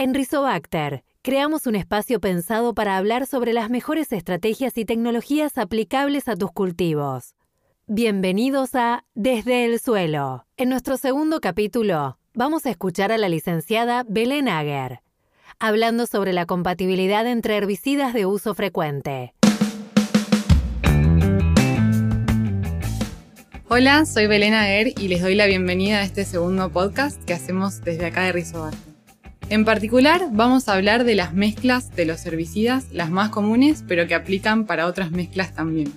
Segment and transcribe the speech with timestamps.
[0.00, 6.28] En Rizobacter, creamos un espacio pensado para hablar sobre las mejores estrategias y tecnologías aplicables
[6.28, 7.34] a tus cultivos.
[7.88, 10.46] Bienvenidos a Desde el Suelo.
[10.56, 15.00] En nuestro segundo capítulo, vamos a escuchar a la licenciada Belén Aguer,
[15.58, 19.34] hablando sobre la compatibilidad entre herbicidas de uso frecuente.
[23.66, 27.80] Hola, soy Belén Aguer y les doy la bienvenida a este segundo podcast que hacemos
[27.80, 28.87] desde acá de Rizobacter.
[29.50, 34.06] En particular, vamos a hablar de las mezclas de los herbicidas, las más comunes, pero
[34.06, 35.90] que aplican para otras mezclas también.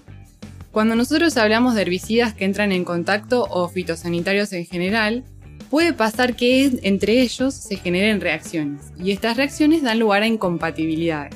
[0.72, 5.26] Cuando nosotros hablamos de herbicidas que entran en contacto o fitosanitarios en general,
[5.70, 11.36] puede pasar que entre ellos se generen reacciones, y estas reacciones dan lugar a incompatibilidades.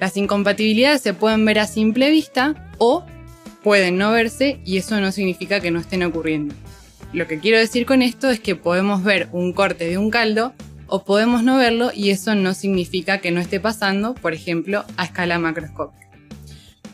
[0.00, 3.04] Las incompatibilidades se pueden ver a simple vista o
[3.62, 6.54] pueden no verse y eso no significa que no estén ocurriendo.
[7.12, 10.54] Lo que quiero decir con esto es que podemos ver un corte de un caldo
[10.86, 15.04] o podemos no verlo y eso no significa que no esté pasando, por ejemplo, a
[15.04, 16.06] escala macroscópica.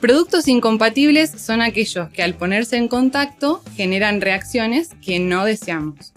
[0.00, 6.12] Productos incompatibles son aquellos que al ponerse en contacto generan reacciones que no deseamos.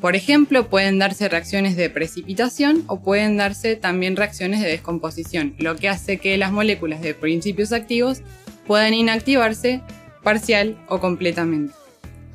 [0.00, 5.76] Por ejemplo, pueden darse reacciones de precipitación o pueden darse también reacciones de descomposición, lo
[5.76, 8.22] que hace que las moléculas de principios activos
[8.66, 9.82] puedan inactivarse
[10.22, 11.79] parcial o completamente.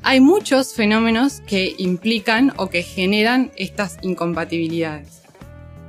[0.08, 5.22] Hay muchos fenómenos que implican o que generan estas incompatibilidades.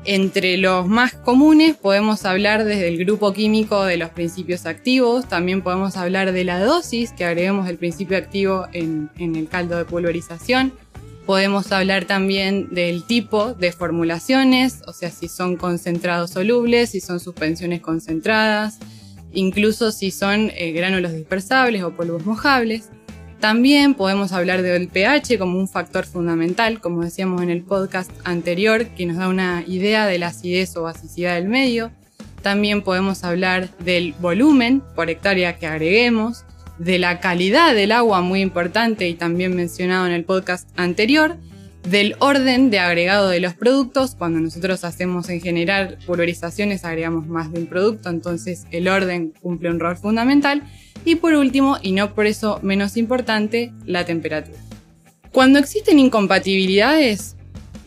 [0.06, 5.62] Entre los más comunes podemos hablar desde el grupo químico de los principios activos, también
[5.62, 10.73] podemos hablar de la dosis que agreguemos del principio activo en, el caldo de pulverización,
[11.28, 17.20] podemos hablar también del tipo de formulaciones, o sea, si son concentrados solubles, si son
[17.20, 18.80] suspensiones concentradas,
[19.32, 22.90] incluso si son eh, gránulos dispersables o polvos mojables.
[23.39, 28.88] También podemos hablar del pH como un factor fundamental, como decíamos en el podcast anterior,
[28.88, 31.91] que nos da una idea de la acidez o basicidad del medio.
[32.41, 36.45] También podemos hablar del volumen por hectárea que agreguemos,
[36.80, 41.37] de la calidad del agua, muy importante y también mencionado en el podcast anterior,
[41.89, 44.15] del orden de agregado de los productos.
[44.15, 49.70] Cuando nosotros hacemos en general pulverizaciones agregamos más de un producto, entonces el orden cumple
[49.70, 50.64] un rol fundamental.
[51.05, 54.58] Y por último, y no por eso menos importante, la temperatura.
[55.31, 57.36] Cuando existen incompatibilidades,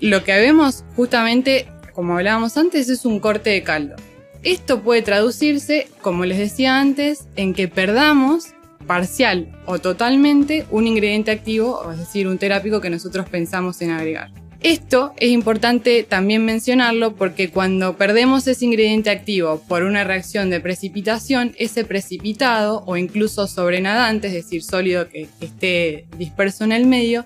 [0.01, 3.97] lo que vemos justamente, como hablábamos antes, es un corte de caldo.
[4.43, 8.55] Esto puede traducirse, como les decía antes, en que perdamos
[8.87, 14.31] parcial o totalmente un ingrediente activo, es decir, un terápico que nosotros pensamos en agregar.
[14.63, 20.61] Esto es importante también mencionarlo porque cuando perdemos ese ingrediente activo por una reacción de
[20.61, 27.25] precipitación, ese precipitado o incluso sobrenadante, es decir, sólido que, esté disperso en el medio,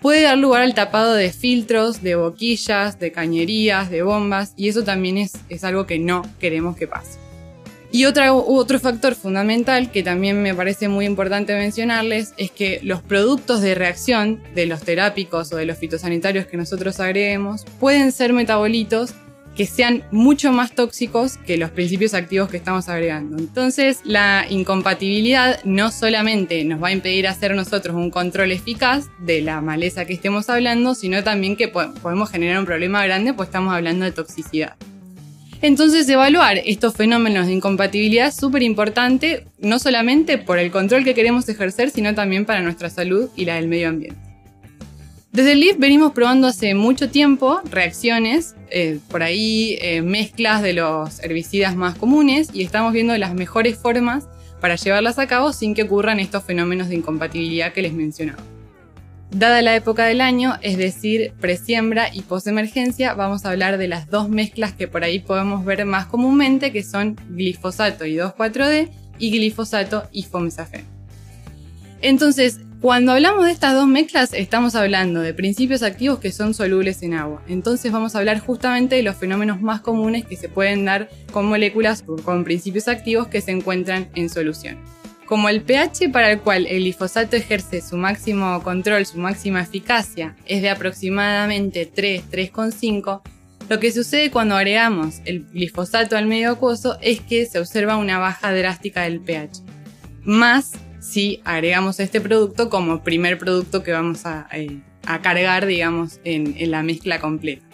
[0.00, 4.84] puede dar lugar al tapado de filtros, de boquillas, de cañerías, de bombas y eso
[4.84, 7.25] también es, es algo que no queremos que pase.
[7.96, 13.62] Y otro factor fundamental que también me parece muy importante mencionarles es que los productos
[13.62, 19.14] de reacción de los terápicos o de los fitosanitarios que nosotros agreguemos pueden ser metabolitos
[19.56, 23.38] que sean mucho más tóxicos que los principios activos que estamos agregando.
[23.38, 29.40] Entonces, la incompatibilidad no solamente nos va a impedir hacer nosotros un control eficaz de
[29.40, 33.72] la maleza que estemos hablando, sino también que podemos generar un problema grande, pues estamos
[33.72, 34.76] hablando de toxicidad.
[35.62, 41.14] Entonces, evaluar estos fenómenos de incompatibilidad es súper importante, no solamente por el control que
[41.14, 44.20] queremos ejercer, sino también para nuestra salud y la del medio ambiente.
[45.32, 50.72] Desde el LIF venimos probando hace mucho tiempo reacciones, eh, por ahí eh, mezclas de
[50.72, 54.28] los herbicidas más comunes y estamos viendo las mejores formas
[54.62, 58.42] para llevarlas a cabo sin que ocurran estos fenómenos de incompatibilidad que les mencionaba.
[59.36, 64.08] Dada la época del año, es decir, presiembra y posemergencia, vamos a hablar de las
[64.08, 68.88] dos mezclas que por ahí podemos ver más comúnmente, que son glifosato y 2,4-D
[69.18, 70.86] y glifosato y fomesafen.
[72.00, 77.02] Entonces, cuando hablamos de estas dos mezclas, estamos hablando de principios activos que son solubles
[77.02, 77.42] en agua.
[77.46, 81.44] Entonces vamos a hablar justamente de los fenómenos más comunes que se pueden dar con
[81.44, 84.78] moléculas con principios activos que se encuentran en solución.
[85.26, 90.36] Como el pH para el cual el glifosato ejerce su máximo control, su máxima eficacia,
[90.46, 93.22] es de aproximadamente 3, 3,5,
[93.68, 98.18] lo que sucede cuando agregamos el glifosato al medio acuoso es que se observa una
[98.18, 99.62] baja drástica del pH.
[100.22, 104.78] Más si agregamos este producto como primer producto que vamos a, eh,
[105.22, 107.65] cargar, digamos, en la mezcla completa.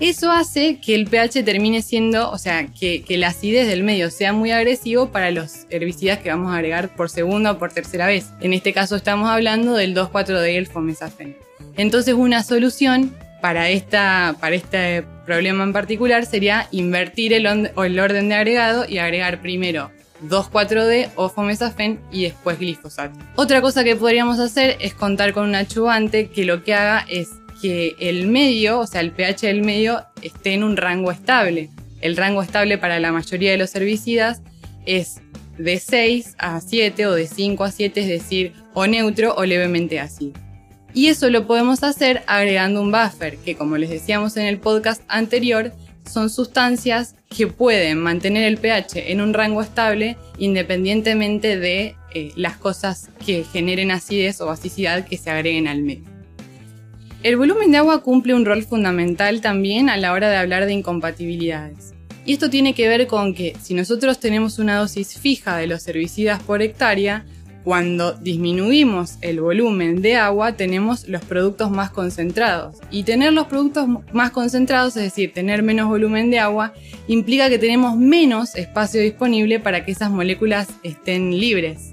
[0.00, 4.32] Eso hace que el pH termine siendo, o sea, que, la acidez del medio sea
[4.32, 8.30] muy agresivo para los herbicidas que vamos a agregar por segunda o por tercera vez.
[8.40, 11.36] En este caso estamos hablando del 2,4-D y el fomesafen.
[11.76, 18.30] Entonces una solución para, esta, para este problema en particular sería invertir el, el orden
[18.30, 19.90] de agregado y agregar primero
[20.28, 23.18] 2,4-D o fomesafen y después glifosato.
[23.36, 27.39] Otra cosa que podríamos hacer es contar con un achuvante que lo que haga es
[27.60, 31.70] que el medio, o sea, el pH del medio, esté en un rango estable.
[32.00, 34.42] El rango estable para la mayoría de los herbicidas
[34.86, 35.20] es
[35.58, 40.00] de 6 a 7 o de 5 a 7, es decir, o neutro o levemente
[40.00, 40.32] ácido.
[40.94, 45.02] Y eso lo podemos hacer agregando un buffer, que como les decíamos en el podcast
[45.08, 45.72] anterior,
[46.10, 52.56] son sustancias que pueden mantener el pH en un rango estable independientemente de eh, las
[52.56, 56.09] cosas que generen acidez o basicidad que se agreguen al medio.
[57.22, 60.72] El volumen de agua cumple un rol fundamental también a la hora de hablar de
[60.72, 61.92] incompatibilidades.
[62.24, 65.86] Y esto tiene que ver con que si nosotros tenemos una dosis fija de los
[65.86, 67.26] herbicidas por hectárea,
[67.62, 72.76] cuando disminuimos el volumen de agua tenemos los productos más concentrados.
[72.90, 76.72] Y tener los productos más concentrados, es decir, tener menos volumen de agua,
[77.06, 81.92] implica que tenemos menos espacio disponible para que esas moléculas estén libres.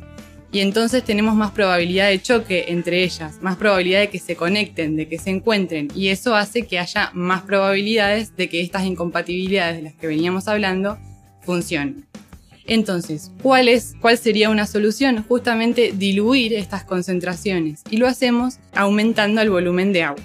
[0.51, 4.95] Y entonces tenemos más probabilidad de choque entre ellas, más probabilidad de que se conecten,
[4.95, 5.89] de que se encuentren.
[5.93, 10.47] Y eso hace que haya más probabilidades de que estas incompatibilidades de las que veníamos
[10.47, 10.97] hablando
[11.41, 12.05] funcionen.
[12.65, 15.23] Entonces, ¿cuál, es, ¿cuál sería una solución?
[15.27, 20.23] Justamente diluir estas concentraciones y lo hacemos aumentando el volumen de agua.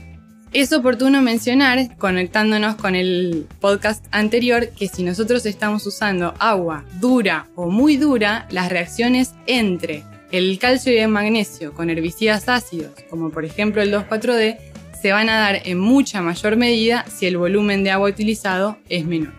[0.52, 7.46] Es oportuno mencionar, conectándonos con el podcast anterior, que si nosotros estamos usando agua dura
[7.54, 13.30] o muy dura, las reacciones entre el calcio y el magnesio con herbicidas ácidos, como
[13.30, 14.58] por ejemplo el 2,4-D,
[15.00, 19.04] se van a dar en mucha mayor medida si el volumen de agua utilizado es
[19.04, 19.34] menor.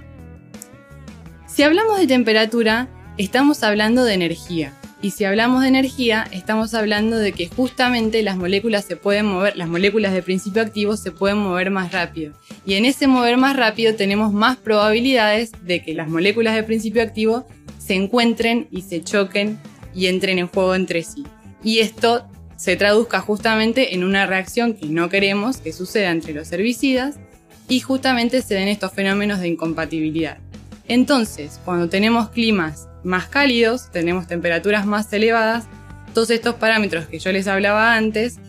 [1.48, 2.88] Si hablamos de temperatura,
[3.18, 4.74] estamos hablando de energía.
[5.01, 9.57] Y si hablamos de energía, estamos hablando de que justamente las moléculas se pueden mover,
[9.57, 12.34] las moléculas de principio activo se pueden mover más rápido.
[12.66, 17.01] Y en ese mover más rápido tenemos más probabilidades de que las moléculas de principio
[17.01, 17.45] activo
[17.80, 19.60] se encuentren y se choquen
[19.95, 21.24] y entren en juego entre sí.
[21.63, 26.51] Y esto se traduzca justamente en una reacción que no queremos que suceda entre los
[26.51, 27.16] herbicidas
[27.68, 30.38] y justamente se den estos fenómenos de incompatibilidad.
[30.88, 35.66] Entonces, cuando tenemos climas más cálidos, tenemos temperaturas más elevadas,
[36.13, 38.40] todos estos parámetros que yo les hablaba antes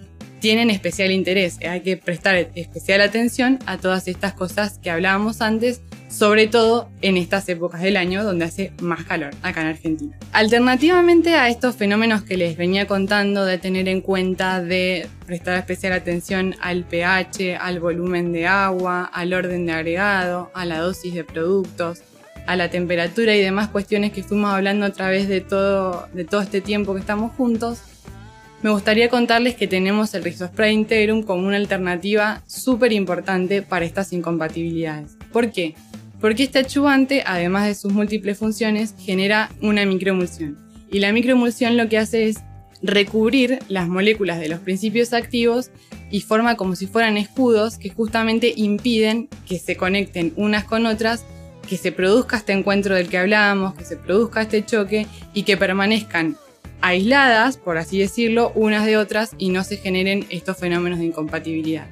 [0.40, 1.58] tienen especial interés.
[1.68, 5.80] Hay que prestar especial atención a todas estas cosas que hablábamos antes,
[6.14, 10.16] sobre todo en estas épocas del año donde hace más calor acá en Argentina.
[10.32, 15.92] Alternativamente a estos fenómenos que les venía contando de tener en cuenta de prestar especial
[15.92, 21.24] atención al pH, al volumen de agua, al orden de agregado, a la dosis de
[21.24, 22.02] productos,
[22.46, 26.42] a la temperatura y demás cuestiones que fuimos hablando a través de todo, de todo
[26.42, 27.80] este tiempo que estamos juntos,
[28.62, 34.14] me gustaría contarles que tenemos el Rizospray Integrum como una alternativa súper importante para estas
[34.14, 35.18] incompatibilidades.
[35.34, 35.74] ¿Por qué?
[36.24, 40.56] Porque este achuvante, además de sus múltiples funciones, genera una microemulsión.
[40.90, 42.38] Y la microemulsión lo que hace es
[42.82, 45.70] recubrir las moléculas de los principios activos
[46.10, 51.26] y forma como si fueran escudos que justamente impiden que se conecten unas con otras
[51.68, 55.58] que se produzca este encuentro del que hablábamos, que se produzca este choque y que
[55.58, 56.38] permanezcan
[56.80, 61.86] aisladas, por así decirlo, unas de otras y no se generen estos fenómenos de incompatibilidad.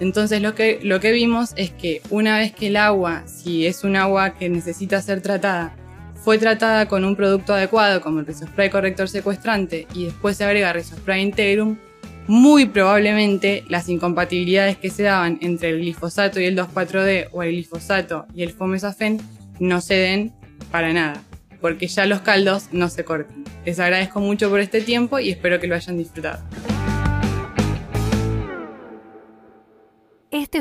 [0.00, 3.84] Entonces lo que, lo que vimos es que una vez que el agua, si es
[3.84, 5.74] un agua que necesita ser tratada,
[6.14, 10.72] fue tratada con un producto adecuado como el Rizospray corrector secuestrante y después se agrega
[10.72, 11.78] Rizospray integrum,
[12.26, 17.52] muy probablemente las incompatibilidades que se daban entre el glifosato y el 2,4-D o el
[17.52, 19.18] glifosato y el fomesafen
[19.58, 20.32] no se den
[20.70, 21.22] para nada,
[21.60, 23.44] porque ya los caldos no se cortan.
[23.64, 26.42] Les agradezco mucho por este tiempo y espero que lo hayan disfrutado.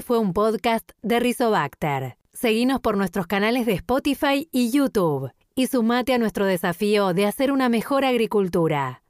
[0.08, 2.16] Fue un podcast de Rizobacter.
[2.32, 7.52] Seguinos por nuestros canales de Spotify y YouTube y sumate a nuestro desafío de hacer
[7.52, 9.04] una mejor agricultura.